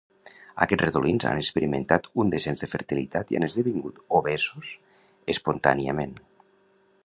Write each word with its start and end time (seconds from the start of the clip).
Aquests 0.65 0.83
ratolins 0.85 1.25
han 1.31 1.41
experimentat 1.41 2.07
un 2.23 2.33
descens 2.35 2.65
de 2.65 2.69
fertilitat 2.73 3.33
i 3.35 3.39
han 3.41 3.47
esdevingut 3.49 4.03
obesos 4.21 4.73
espontàniament. 5.37 6.19